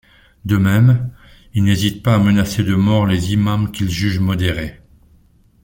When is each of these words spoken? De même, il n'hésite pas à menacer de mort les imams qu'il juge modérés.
De 0.45 0.57
même, 0.57 1.11
il 1.53 1.63
n'hésite 1.63 2.01
pas 2.01 2.15
à 2.15 2.17
menacer 2.17 2.63
de 2.63 2.73
mort 2.73 3.05
les 3.05 3.33
imams 3.33 3.71
qu'il 3.71 3.91
juge 3.91 4.17
modérés. 4.17 4.81